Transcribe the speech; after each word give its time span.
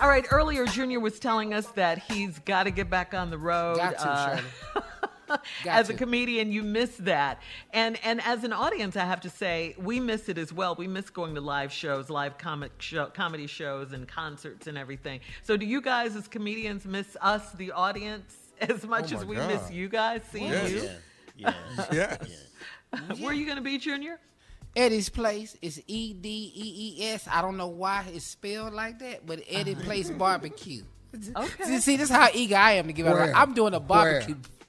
All 0.00 0.08
right, 0.08 0.24
earlier 0.30 0.64
Junior 0.64 1.00
was 1.00 1.18
telling 1.18 1.52
us 1.52 1.66
that 1.68 1.98
he's 1.98 2.38
got 2.40 2.64
to 2.64 2.70
get 2.70 2.88
back 2.88 3.14
on 3.14 3.30
the 3.30 3.38
road. 3.38 3.78
Got 3.78 3.98
to, 3.98 4.42
uh, 5.28 5.36
Got 5.64 5.78
as 5.78 5.90
a 5.90 5.94
comedian, 5.94 6.52
you 6.52 6.62
miss 6.62 6.96
that, 6.98 7.42
and 7.72 7.98
and 8.04 8.20
as 8.22 8.44
an 8.44 8.52
audience, 8.52 8.96
I 8.96 9.04
have 9.04 9.20
to 9.22 9.30
say 9.30 9.74
we 9.76 9.98
miss 10.00 10.28
it 10.28 10.38
as 10.38 10.52
well. 10.52 10.74
We 10.76 10.86
miss 10.86 11.10
going 11.10 11.34
to 11.34 11.40
live 11.40 11.72
shows, 11.72 12.08
live 12.10 12.38
comic 12.38 12.70
show, 12.80 13.06
comedy 13.06 13.46
shows, 13.46 13.92
and 13.92 14.06
concerts 14.08 14.68
and 14.68 14.78
everything. 14.78 15.20
So, 15.42 15.56
do 15.56 15.66
you 15.66 15.80
guys, 15.82 16.14
as 16.16 16.28
comedians, 16.28 16.86
miss 16.86 17.16
us, 17.20 17.52
the 17.52 17.72
audience, 17.72 18.36
as 18.60 18.86
much 18.86 19.12
Oh 19.12 19.16
as 19.18 19.24
we 19.26 19.36
God. 19.36 19.48
miss 19.48 19.70
you 19.70 19.88
guys 19.88 20.22
seeing 20.32 20.46
Yes. 20.52 20.70
you? 20.70 20.88
Yeah. 21.36 21.54
Yes. 21.92 22.44
Where 23.18 23.30
are 23.30 23.34
you 23.34 23.44
going 23.44 23.58
to 23.58 23.62
be, 23.62 23.76
Junior? 23.78 24.18
Eddie's 24.78 25.08
Place 25.08 25.56
is 25.60 25.82
E 25.88 26.14
D 26.14 26.52
E 26.54 26.98
E 27.00 27.04
S. 27.08 27.26
I 27.28 27.42
don't 27.42 27.56
know 27.56 27.66
why 27.66 28.04
it's 28.14 28.24
spelled 28.24 28.72
like 28.72 29.00
that, 29.00 29.26
but 29.26 29.40
Eddie 29.48 29.72
uh-huh. 29.72 29.82
Place 29.82 30.08
Barbecue. 30.10 30.84
Okay. 31.36 31.64
See, 31.64 31.78
see, 31.80 31.96
this 31.96 32.10
is 32.10 32.14
how 32.14 32.28
eager 32.32 32.56
I 32.56 32.72
am 32.72 32.86
to 32.86 32.92
give 32.92 33.06
out. 33.06 33.14
Where? 33.14 33.34
I'm 33.34 33.54
doing 33.54 33.74
a 33.74 33.80
barbecue. 33.80 34.34
Where? 34.34 34.68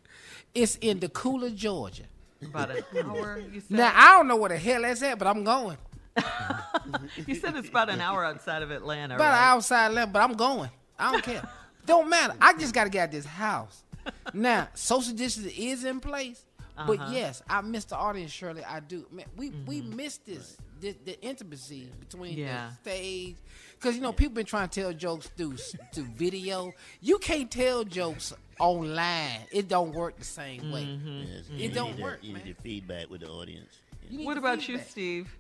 It's 0.56 0.78
in 0.78 1.00
Dacula, 1.00 1.56
Georgia. 1.56 2.04
About 2.42 2.72
an 2.72 2.84
hour. 3.06 3.40
You 3.54 3.60
said. 3.60 3.78
Now 3.78 3.94
I 3.94 4.18
don't 4.18 4.28
know 4.28 4.38
where 4.38 4.50
the 4.50 4.58
hell 4.58 4.82
that's 4.82 5.04
at, 5.04 5.20
but 5.20 5.28
I'm 5.28 5.44
going. 5.44 5.78
you 7.28 7.36
said 7.36 7.56
it's 7.56 7.70
about 7.70 7.90
an 7.90 8.02
hour 8.02 8.26
outside 8.26 8.64
of 8.64 8.72
Atlanta. 8.72 9.16
About 9.16 9.26
right? 9.26 9.38
an 9.38 9.58
outside 9.58 9.90
left, 9.90 10.12
but 10.12 10.24
I'm 10.24 10.34
going. 10.34 10.72
I 10.98 11.12
don't 11.12 11.24
care. 11.24 11.48
don't 11.86 12.10
matter. 12.10 12.34
I 12.42 12.54
just 12.54 12.74
got 12.74 12.86
to 12.86 12.90
get 12.90 13.04
out 13.04 13.12
this 13.12 13.26
house. 13.26 13.84
Now, 14.34 14.70
social 14.74 15.14
distance 15.14 15.54
is 15.56 15.84
in 15.84 16.00
place, 16.00 16.44
but 16.76 17.00
Uh-huh. 17.00 17.12
yes, 17.14 17.42
I 17.50 17.62
miss 17.62 17.86
the 17.86 17.96
audience. 17.98 18.32
Surely, 18.32 18.64
I 18.64 18.80
do. 18.80 19.06
Man, 19.12 19.26
we 19.36 19.50
we 19.68 19.82
Mm-hmm. 19.82 19.96
miss 19.96 20.18
this, 20.18 20.58
the, 20.80 20.96
the 21.06 21.20
intimacy 21.22 21.92
between 22.00 22.38
Yeah. 22.38 22.70
the 22.84 22.90
stage, 22.92 23.36
because 23.76 23.96
you 23.96 24.02
know 24.02 24.14
people 24.14 24.34
been 24.36 24.46
trying 24.46 24.70
to 24.70 24.82
tell 24.82 24.94
jokes 24.94 25.28
through 25.38 25.58
through 25.94 26.06
video. 26.16 26.74
You 27.02 27.18
can't 27.20 27.50
tell 27.52 27.84
jokes 27.84 28.34
online. 28.60 29.42
It 29.52 29.68
don't 29.68 29.94
work 29.94 30.18
the 30.18 30.26
same 30.26 30.72
way. 30.72 30.84
Mm-hmm. 30.86 31.20
Yes, 31.32 31.44
It 31.50 31.54
you 31.54 31.70
don't 31.70 31.96
need 31.96 32.04
work, 32.04 32.22
that- 32.22 32.28
You 32.28 32.34
man. 32.34 32.44
need 32.46 32.56
the 32.58 32.62
feedback 32.62 33.10
with 33.10 33.22
the 33.22 33.30
audience. 33.30 33.74
You 34.10 34.26
What 34.26 34.34
the 34.36 34.40
about 34.40 34.68
you. 34.68 34.80
Steve? 34.80 35.36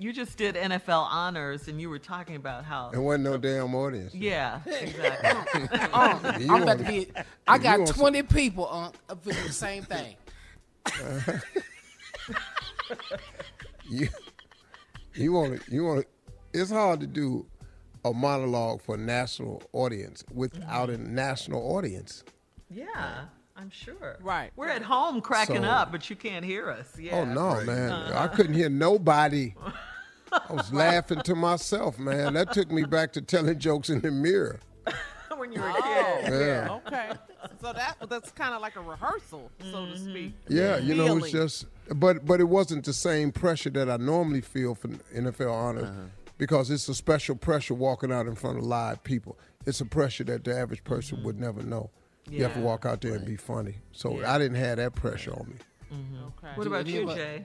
You 0.00 0.12
just 0.12 0.36
did 0.38 0.54
NFL 0.54 1.08
honors, 1.10 1.66
and 1.66 1.80
you 1.80 1.90
were 1.90 1.98
talking 1.98 2.36
about 2.36 2.64
how. 2.64 2.90
it 2.94 2.98
wasn't 2.98 3.24
no 3.24 3.36
damn 3.36 3.74
audience. 3.74 4.14
Yeah, 4.14 4.60
exactly. 4.64 5.62
You 6.46 6.54
I'm 6.54 6.62
about 6.62 6.78
to 6.78 6.84
be. 6.84 7.08
I 7.48 7.58
got 7.58 7.78
want 7.78 7.88
some- 7.88 7.98
20 7.98 8.22
people 8.22 8.66
on 8.66 8.92
up 9.08 9.22
for 9.24 9.32
the 9.32 9.52
same 9.52 9.82
thing. 9.82 10.14
Uh-huh. 10.86 11.38
You, 13.90 14.08
you 15.14 15.32
want 15.32 15.62
to, 15.62 15.72
you 15.72 15.84
want 15.84 16.02
to, 16.02 16.06
it's 16.60 16.70
hard 16.70 17.00
to 17.00 17.06
do 17.06 17.46
a 18.04 18.12
monologue 18.12 18.82
for 18.82 18.96
a 18.96 18.98
national 18.98 19.62
audience 19.72 20.24
without 20.32 20.90
a 20.90 20.98
mm. 20.98 21.08
national 21.08 21.62
audience. 21.74 22.22
yeah, 22.68 23.24
I'm 23.56 23.70
sure. 23.70 24.18
Right. 24.20 24.52
We're 24.56 24.68
at 24.68 24.82
home 24.82 25.20
cracking 25.20 25.62
So- 25.62 25.68
up, 25.68 25.90
but 25.90 26.08
you 26.10 26.16
can't 26.16 26.44
hear 26.44 26.70
us. 26.70 26.86
Oh, 26.96 27.00
yeah. 27.00 27.14
Oh 27.16 27.24
no, 27.24 27.64
man! 27.64 27.90
I 27.90 28.10
uh-huh. 28.10 28.28
couldn't 28.28 28.54
hear 28.54 28.68
nobody. 28.68 29.54
I 30.32 30.52
was 30.52 30.72
laughing 30.72 31.22
to 31.22 31.34
myself, 31.34 31.98
man. 31.98 32.34
That 32.34 32.52
took 32.52 32.70
me 32.70 32.84
back 32.84 33.12
to 33.14 33.22
telling 33.22 33.58
jokes 33.58 33.88
in 33.88 34.00
the 34.00 34.10
mirror. 34.10 34.60
when 35.36 35.52
you 35.52 35.60
were 35.60 35.68
a 35.70 35.74
kid. 35.74 35.82
Yeah, 35.82 36.78
Okay. 36.86 36.87
So 37.60 37.72
that 37.72 37.96
that's 38.08 38.30
kind 38.32 38.54
of 38.54 38.60
like 38.60 38.76
a 38.76 38.80
rehearsal, 38.80 39.50
so 39.70 39.86
to 39.86 39.98
speak. 39.98 40.32
yeah. 40.48 40.78
You 40.78 40.94
know, 40.94 41.16
it's 41.18 41.32
just, 41.32 41.66
but 41.94 42.24
but 42.24 42.40
it 42.40 42.44
wasn't 42.48 42.84
the 42.84 42.92
same 42.92 43.32
pressure 43.32 43.70
that 43.70 43.90
I 43.90 43.96
normally 43.96 44.40
feel 44.40 44.74
for 44.74 44.88
NFL 44.88 45.52
honors 45.52 45.88
because 46.38 46.70
it's 46.70 46.88
a 46.88 46.94
special 46.94 47.34
pressure 47.36 47.74
walking 47.74 48.12
out 48.12 48.26
in 48.26 48.34
front 48.34 48.58
of 48.58 48.64
live 48.64 49.02
people. 49.04 49.38
It's 49.66 49.80
a 49.80 49.86
pressure 49.86 50.24
that 50.24 50.44
the 50.44 50.56
average 50.56 50.84
person 50.84 51.22
would 51.24 51.38
never 51.38 51.62
know. 51.62 51.90
You 52.30 52.42
have 52.44 52.54
to 52.54 52.60
walk 52.60 52.84
out 52.86 53.00
there 53.00 53.14
and 53.14 53.24
be 53.26 53.36
funny. 53.36 53.76
So 53.92 54.20
Yeah. 54.20 54.34
I 54.34 54.38
didn't 54.38 54.58
have 54.58 54.76
that 54.76 54.94
pressure 54.94 55.32
on 55.32 55.48
me. 55.48 55.54
Mm-hmm. 55.92 56.16
Okay. 56.26 56.52
What 56.54 56.66
about 56.66 56.86
you, 56.86 57.06
Jay? 57.14 57.44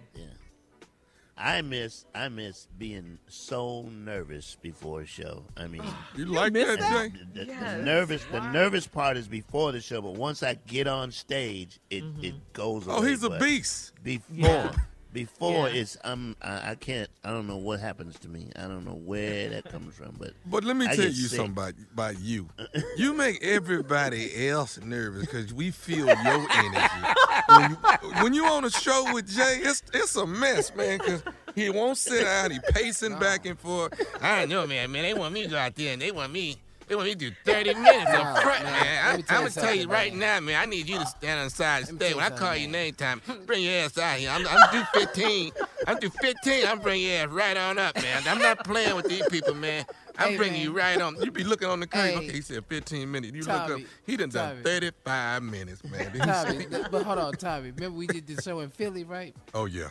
Yeah. 1.38 1.44
I 1.50 1.62
miss 1.62 2.06
I 2.13 2.30
miss 2.30 2.68
being 2.77 3.18
so 3.27 3.89
nervous 3.91 4.56
before 4.62 5.01
a 5.01 5.06
show. 5.06 5.45
I 5.57 5.68
mean, 5.68 5.81
ah, 5.83 6.09
You 6.15 6.25
like 6.25 6.53
miss 6.53 6.68
that, 6.68 6.80
that? 6.80 7.12
the, 7.13 7.39
the- 7.39 7.45
the 7.45 7.51
Yes. 7.51 7.85
nervous 7.85 8.24
the 8.31 8.51
nervous 8.51 8.88
part 8.88 9.18
is 9.18 9.27
before 9.27 9.71
the 9.71 9.81
show, 9.81 10.01
but 10.01 10.13
once 10.15 10.44
I 10.44 10.56
get 10.68 10.88
on 10.88 11.12
stage, 11.12 11.80
it 11.89 12.03
it 12.03 12.03
mm-hmm. 12.03 12.38
goes. 12.53 12.88
Oh, 12.88 12.97
away, 12.97 13.09
he's 13.09 13.24
a 13.24 13.31
beast. 13.31 13.94
Before, 14.03 14.35
Yeah. 14.35 14.71
Before 15.13 15.69
Yeah. 15.69 15.75
it's 15.81 15.98
um 16.04 16.36
I, 16.42 16.71
I 16.71 16.75
can't 16.75 17.10
I 17.24 17.30
don't 17.30 17.48
know 17.48 17.57
what 17.57 17.80
happens 17.80 18.18
to 18.19 18.27
me. 18.30 18.50
I 18.56 18.63
don't 18.63 18.83
know 18.83 18.95
where 18.95 19.50
that 19.50 19.65
comes 19.65 19.95
from, 19.95 20.15
but 20.19 20.33
But 20.45 20.63
let 20.63 20.75
me 20.75 20.88
I 20.88 20.95
tell 20.95 21.06
you 21.06 21.12
sick. 21.12 21.38
something 21.38 21.51
about, 21.54 21.74
about 21.94 22.19
you. 22.19 22.50
You 22.98 23.13
make 23.13 23.44
everybody 23.44 24.48
else 24.50 24.80
nervous 24.80 25.21
because 25.21 25.54
we 25.54 25.71
feel 25.71 26.06
your 26.07 26.15
energy. 26.51 27.06
When 27.48 27.69
you, 27.71 27.77
when 28.24 28.33
you 28.33 28.45
on 28.45 28.65
a 28.65 28.69
show 28.69 29.12
with 29.13 29.27
Jay, 29.30 29.60
it's 29.63 29.81
it's 29.94 30.15
a 30.15 30.25
mess, 30.27 30.75
man. 30.75 30.98
Because 31.00 31.24
he 31.56 31.69
won't 31.69 31.98
sit 31.98 32.24
down. 32.24 32.51
He 32.51 32.59
pacing 32.71 33.18
back 33.19 33.45
and 33.45 33.57
forth. 33.59 33.94
I 34.21 34.45
know, 34.45 34.66
man. 34.68 34.92
Man, 34.92 35.04
they 35.04 35.13
want 35.13 35.33
me 35.33 35.44
to 35.44 35.50
go 35.50 35.57
out 35.57 35.75
there 35.75 35.94
and 35.94 36.01
they 36.01 36.12
want 36.12 36.31
me. 36.31 36.57
They 36.94 36.98
want 36.98 37.07
me 37.07 37.16
to 37.16 37.31
do 37.31 37.36
30 37.45 37.74
minutes 37.74 38.12
up 38.12 38.44
front, 38.44 38.63
man. 38.66 39.04
I, 39.04 39.12
I'm 39.13 39.18
you 39.18 39.24
gonna 39.24 39.50
tell 39.50 39.74
you 39.74 39.88
right 39.88 40.13
man. 40.13 40.19
now, 40.19 40.40
man. 40.42 40.62
I 40.62 40.66
need 40.69 40.88
you 40.88 41.00
to 41.00 41.06
stand 41.07 41.40
on 41.40 41.45
the 41.48 41.50
side 41.50 41.90
and 41.90 41.98
stay. 41.98 42.13
When 42.13 42.24
I 42.24 42.28
you 42.28 42.36
call 42.36 42.50
your 42.50 42.66
something, 42.66 42.72
name 42.72 42.94
time, 42.94 43.22
bring 43.48 43.63
your 43.63 43.74
ass 43.74 43.98
out 43.98 44.19
here. 44.19 44.30
I'm, 44.30 44.45
I'm 44.48 44.72
due 44.72 44.84
15. 45.00 45.51
I'm 45.88 45.98
due 45.98 46.12
15. 46.22 46.68
I'm 46.68 46.78
bringing 46.81 47.07
your 47.07 47.18
ass 47.22 47.30
right 47.30 47.57
on 47.57 47.80
up, 47.80 47.95
man. 47.95 48.22
I'm 48.28 48.38
not 48.38 48.63
playing 48.63 48.95
with 48.95 49.10
these 49.10 49.28
people, 49.30 49.56
man. 49.56 49.86
I'm 50.18 50.30
Hey, 50.31 50.38
bringing 50.38 50.54
man. 50.54 50.62
you 50.63 50.71
right 50.77 51.01
on. 51.01 51.15
You 51.21 51.31
be 51.31 51.44
looking 51.44 51.68
on 51.68 51.80
the 51.80 51.88
curve. 51.88 52.01
Hey. 52.12 52.15
Okay, 52.18 52.31
he 52.33 52.42
said 52.42 52.63
15 52.65 53.12
minutes. 53.12 53.33
You 53.33 53.42
look 53.42 53.50
up. 53.50 53.80
He 54.06 54.15
done 54.18 54.30
done 54.30 54.50
Tommy. 54.51 54.63
35 54.63 55.44
minutes, 55.44 55.83
man. 55.83 56.12
Tommy, 56.19 56.65
but 56.92 57.04
hold 57.04 57.19
on, 57.19 57.33
Tommy. 57.33 57.71
Remember 57.71 57.98
we 57.98 58.07
did 58.07 58.27
the 58.27 58.42
show 58.42 58.60
in 58.60 58.69
Philly, 58.69 59.04
right? 59.04 59.36
Oh 59.54 59.65
yeah. 59.65 59.89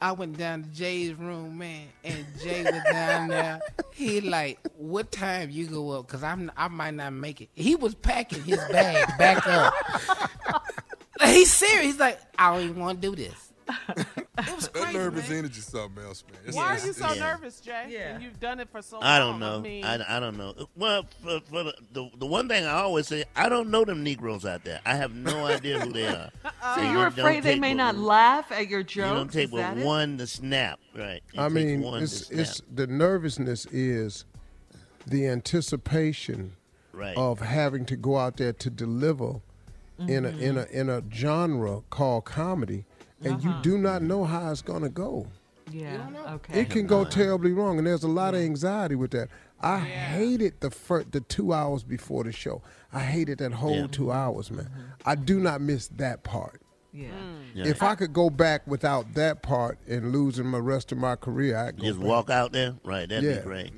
I 0.00 0.12
went 0.12 0.36
down 0.36 0.62
to 0.64 0.68
Jay's 0.68 1.14
room, 1.14 1.56
man, 1.58 1.86
and 2.04 2.26
Jay 2.42 2.62
was 2.64 2.82
down 2.92 3.28
there. 3.28 3.60
He 3.94 4.20
like, 4.20 4.58
what 4.76 5.10
time 5.10 5.48
you 5.50 5.66
go 5.66 5.90
up? 5.92 6.06
Cause 6.06 6.22
I'm 6.22 6.52
I 6.56 6.68
might 6.68 6.92
not 6.94 7.12
make 7.14 7.40
it. 7.40 7.48
He 7.54 7.76
was 7.76 7.94
packing 7.94 8.42
his 8.44 8.58
bag 8.70 9.06
back 9.16 9.46
up. 9.46 9.72
He's 11.24 11.50
serious. 11.50 11.86
He's 11.86 11.98
like, 11.98 12.20
I 12.38 12.52
don't 12.54 12.64
even 12.68 12.80
want 12.82 13.00
to 13.00 13.10
do 13.10 13.16
this. 13.16 13.52
It 14.38 14.54
was 14.54 14.68
That 14.68 14.74
crazy, 14.82 14.98
nervous 14.98 15.28
man. 15.30 15.38
energy, 15.38 15.60
something 15.60 16.04
else, 16.04 16.24
man. 16.30 16.38
It's- 16.42 16.54
Why 16.54 16.66
are 16.76 16.86
you 16.86 16.92
so 16.92 17.04
it's- 17.06 17.18
nervous, 17.18 17.60
Jay? 17.60 17.86
Yeah. 17.88 18.14
And 18.14 18.22
you've 18.22 18.38
done 18.38 18.60
it 18.60 18.68
for 18.70 18.82
so 18.82 18.96
long. 18.96 19.04
I 19.04 19.18
don't 19.18 19.38
know. 19.40 19.60
mean, 19.60 19.84
I, 19.84 20.16
I 20.16 20.20
don't 20.20 20.36
know. 20.36 20.54
Well, 20.76 21.04
for, 21.22 21.40
for 21.40 21.64
the, 21.64 21.74
the 21.92 22.10
the 22.18 22.26
one 22.26 22.48
thing 22.48 22.64
I 22.64 22.72
always 22.80 23.06
say, 23.06 23.24
I 23.34 23.48
don't 23.48 23.70
know 23.70 23.84
them 23.84 24.02
Negroes 24.04 24.44
out 24.44 24.64
there. 24.64 24.80
I 24.84 24.94
have 24.96 25.14
no 25.14 25.46
idea 25.46 25.80
who 25.80 25.92
they 25.92 26.06
are. 26.06 26.30
So 26.74 26.80
And 26.82 26.92
you're 26.92 27.06
afraid 27.06 27.44
they 27.44 27.58
may 27.58 27.72
but- 27.72 27.76
not 27.78 27.96
laugh 27.96 28.50
at 28.50 28.68
your 28.68 28.80
You 28.80 29.02
don't 29.02 29.32
take 29.32 29.44
Is 29.46 29.50
but 29.52 29.56
that 29.58 29.78
it? 29.78 29.84
one 29.86 30.18
to 30.18 30.26
snap, 30.26 30.80
right? 30.96 31.22
It 31.32 31.38
I 31.38 31.48
mean, 31.48 31.80
one 31.80 32.02
it's 32.02 32.28
it's 32.30 32.60
the 32.72 32.86
nervousness 32.88 33.66
is 33.66 34.24
the 35.06 35.26
anticipation 35.28 36.56
Right. 36.92 37.16
of 37.16 37.40
having 37.40 37.84
to 37.86 37.96
go 37.96 38.16
out 38.16 38.38
there 38.38 38.52
to 38.54 38.70
deliver 38.70 39.40
in 39.98 40.24
a 40.24 40.30
mm-hmm. 40.30 40.40
in 40.40 40.58
a 40.58 40.64
in 40.72 40.88
a 40.88 41.02
genre 41.12 41.82
called 41.90 42.24
comedy, 42.24 42.84
and 43.26 43.42
you 43.44 43.50
uh-huh. 43.50 43.62
do 43.62 43.78
not 43.78 44.02
know 44.02 44.24
how 44.24 44.50
it's 44.50 44.62
gonna 44.62 44.88
go. 44.88 45.26
Yeah. 45.70 46.06
Okay. 46.28 46.60
It 46.60 46.70
can 46.70 46.86
go 46.86 47.04
terribly 47.04 47.52
wrong, 47.52 47.78
and 47.78 47.86
there's 47.86 48.04
a 48.04 48.08
lot 48.08 48.34
of 48.34 48.40
anxiety 48.40 48.94
with 48.94 49.10
that. 49.12 49.28
I 49.60 49.78
hated 49.80 50.60
the 50.60 50.70
fir- 50.70 51.04
the 51.04 51.20
two 51.20 51.52
hours 51.52 51.82
before 51.82 52.24
the 52.24 52.32
show. 52.32 52.62
I 52.92 53.00
hated 53.00 53.38
that 53.38 53.52
whole 53.52 53.74
Yeah. 53.74 53.86
two 53.90 54.12
hours, 54.12 54.50
man. 54.50 54.66
Mm-hmm. 54.66 54.80
I 55.04 55.14
do 55.14 55.40
not 55.40 55.60
miss 55.60 55.88
that 55.96 56.22
part. 56.22 56.60
Yeah. 56.92 57.08
Mm. 57.08 57.44
Yeah. 57.54 57.66
If 57.66 57.82
I 57.82 57.94
could 57.94 58.12
go 58.12 58.30
back 58.30 58.66
without 58.66 59.14
that 59.14 59.42
part 59.42 59.78
and 59.88 60.12
losing 60.12 60.50
the 60.50 60.62
rest 60.62 60.92
of 60.92 60.98
my 60.98 61.16
career, 61.16 61.56
I'd 61.56 61.78
go 61.78 61.84
Just 61.84 61.98
back. 61.98 62.08
walk 62.08 62.30
out 62.30 62.52
there, 62.52 62.74
right? 62.84 63.08
That'd 63.08 63.24
Yeah. 63.24 63.38
be 63.38 63.42
great. 63.42 63.72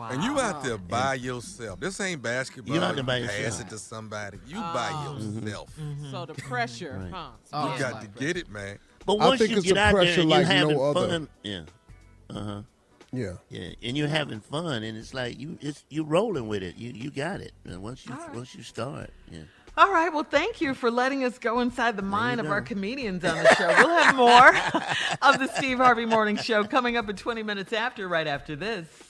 Wow. 0.00 0.08
And 0.12 0.24
you 0.24 0.40
out 0.40 0.64
there 0.64 0.78
by 0.78 1.12
yourself. 1.12 1.78
This 1.78 2.00
ain't 2.00 2.22
basketball. 2.22 2.74
You 2.74 2.80
out 2.80 2.94
there 2.94 3.04
by 3.04 3.20
pass 3.20 3.38
yourself. 3.38 3.60
it 3.60 3.68
to 3.68 3.78
somebody. 3.78 4.38
You 4.46 4.56
by 4.56 4.88
oh. 4.92 5.18
mm-hmm. 5.18 5.46
yourself. 5.46 5.68
Mm-hmm. 5.78 6.10
So 6.10 6.24
the 6.24 6.32
mm-hmm. 6.32 6.48
pressure, 6.48 6.98
Right. 7.02 7.12
huh? 7.12 7.28
Oh, 7.52 7.74
You 7.74 7.78
got 7.78 8.00
to 8.00 8.06
get 8.06 8.38
it, 8.38 8.48
man. 8.50 8.78
But 9.04 9.16
I 9.16 9.26
once 9.28 9.40
think 9.40 9.50
you 9.50 9.58
it's 9.58 9.66
get 9.66 9.76
a 9.76 9.80
out 9.80 9.92
there 9.92 10.02
pressure 10.02 10.20
and 10.22 10.30
like 10.30 10.46
you're 10.46 10.56
having 10.56 10.76
no 10.78 10.84
other. 10.84 11.06
fun, 11.06 11.28
yeah, 11.42 11.62
uh 12.30 12.44
huh, 12.44 12.62
Yeah. 13.12 13.32
yeah, 13.50 13.68
and 13.82 13.98
you're 13.98 14.08
having 14.08 14.40
fun, 14.40 14.82
and 14.82 14.96
it's 14.96 15.12
like 15.12 15.38
you, 15.38 15.58
it's 15.60 15.84
you 15.90 16.02
rolling 16.02 16.48
with 16.48 16.62
it. 16.62 16.76
You, 16.78 16.92
you 16.92 17.10
got 17.10 17.42
it. 17.42 17.52
And 17.66 17.82
once 17.82 18.06
you, 18.06 18.16
once 18.32 18.54
you 18.54 18.62
start, 18.62 19.10
yeah. 19.30 19.40
All 19.76 19.92
right. 19.92 20.10
Well, 20.10 20.24
thank 20.24 20.62
you 20.62 20.72
for 20.72 20.90
letting 20.90 21.24
us 21.24 21.38
go 21.38 21.60
inside 21.60 21.98
the 21.98 22.02
mind 22.02 22.40
of 22.40 22.46
our 22.50 22.62
comedians 22.62 23.22
on 23.22 23.36
the 23.36 23.54
show. 23.54 23.68
We'll 23.68 24.02
have 24.02 24.16
more 24.16 24.48
of 25.22 25.38
the 25.38 25.48
Steve 25.56 25.76
Harvey 25.76 26.06
Morning 26.06 26.36
Show 26.36 26.64
coming 26.64 26.96
up 26.96 27.08
in 27.08 27.16
20 27.16 27.42
minutes 27.42 27.72
after, 27.74 28.08
right 28.08 28.26
after 28.26 28.56
this. 28.56 29.09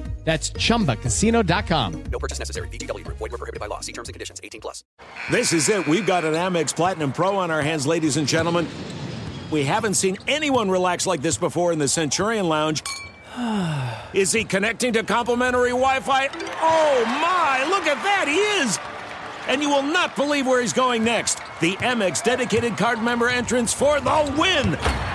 That's 0.23 0.51
chumbacasino.com. 0.51 2.03
No 2.11 2.19
purchase 2.19 2.37
necessary. 2.37 2.67
VGW 2.69 3.03
Group. 3.03 3.17
Void 3.17 3.31
were 3.31 3.37
prohibited 3.37 3.59
by 3.59 3.65
law. 3.65 3.79
See 3.79 3.91
terms 3.91 4.07
and 4.07 4.13
conditions. 4.13 4.39
18 4.43 4.61
plus. 4.61 4.83
This 5.31 5.51
is 5.51 5.67
it. 5.67 5.87
We've 5.87 6.05
got 6.05 6.23
an 6.25 6.33
Amex 6.33 6.75
Platinum 6.75 7.11
Pro 7.11 7.37
on 7.37 7.49
our 7.49 7.63
hands, 7.63 7.87
ladies 7.87 8.17
and 8.17 8.27
gentlemen. 8.27 8.67
We 9.49 9.63
haven't 9.63 9.95
seen 9.95 10.17
anyone 10.27 10.69
relax 10.69 11.05
like 11.05 11.21
this 11.21 11.37
before 11.37 11.73
in 11.73 11.79
the 11.79 11.87
Centurion 11.87 12.47
Lounge. 12.47 12.83
Is 14.13 14.31
he 14.31 14.43
connecting 14.43 14.93
to 14.93 15.03
complimentary 15.03 15.69
Wi 15.71 15.99
Fi? 16.01 16.27
Oh 16.61 17.03
my, 17.05 17.65
look 17.69 17.85
at 17.85 18.01
that! 18.03 18.27
He 18.27 18.37
is! 18.61 18.79
And 19.47 19.61
you 19.61 19.69
will 19.69 19.83
not 19.83 20.15
believe 20.15 20.45
where 20.45 20.61
he's 20.61 20.73
going 20.73 21.03
next. 21.03 21.39
The 21.59 21.75
Amex 21.77 22.23
dedicated 22.23 22.77
card 22.77 23.01
member 23.01 23.27
entrance 23.27 23.73
for 23.73 23.99
the 23.99 24.35
win! 24.37 25.10